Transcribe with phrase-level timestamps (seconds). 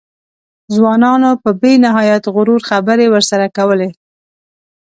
[0.75, 3.89] ځوانانو په بې نهایت غرور خبرې ورسره کولې.